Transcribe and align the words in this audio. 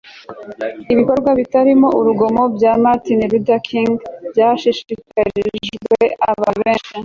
ibikorwa 0.93 1.29
bitarimo 1.39 1.87
urugomo 1.99 2.41
bya 2.55 2.71
martin 2.83 3.19
luther 3.31 3.61
king 3.67 3.89
byashishikarije 4.31 6.03
abantu 6.31 6.53
benshi 6.65 6.91